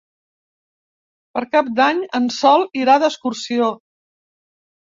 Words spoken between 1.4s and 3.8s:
Cap d'Any en Sol irà d'excursió.